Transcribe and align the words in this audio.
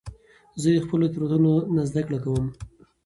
زه 0.61 0.69
د 0.73 0.77
خپلو 0.85 1.05
تیروتنو 1.13 1.53
نه 1.75 1.83
زده 1.89 2.01
کړه 2.07 2.19
کوم. 2.23 2.45